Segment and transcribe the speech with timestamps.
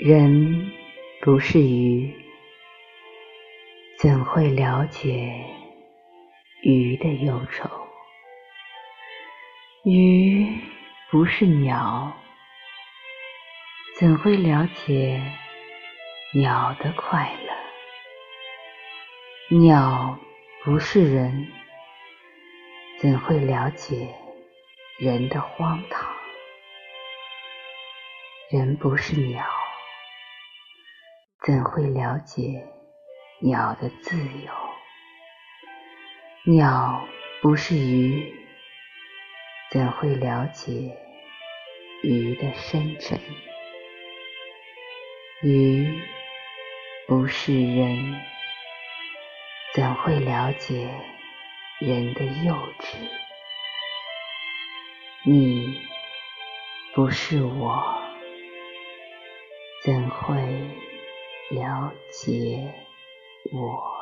[0.00, 0.70] 人
[1.22, 2.14] 不是鱼，
[3.98, 5.44] 怎会了解
[6.62, 7.68] 鱼的忧愁？
[9.82, 10.46] 鱼
[11.10, 12.16] 不是鸟，
[13.98, 15.20] 怎会了解
[16.32, 17.32] 鸟的快
[19.50, 19.58] 乐？
[19.58, 20.16] 鸟
[20.62, 21.48] 不是人，
[23.00, 24.14] 怎会了解
[25.00, 26.08] 人的荒唐？
[28.52, 29.44] 人不是鸟。
[31.48, 32.62] 怎会了解
[33.40, 34.52] 鸟的自由？
[36.44, 37.08] 鸟
[37.40, 38.34] 不是鱼，
[39.70, 40.94] 怎会了解
[42.02, 43.18] 鱼的深沉？
[45.42, 46.02] 鱼
[47.06, 48.20] 不是人，
[49.72, 50.90] 怎会了解
[51.80, 52.98] 人的幼稚？
[55.24, 55.64] 你
[56.94, 58.02] 不是我，
[59.82, 60.87] 怎会？
[61.50, 62.74] 了解
[63.50, 63.97] 我。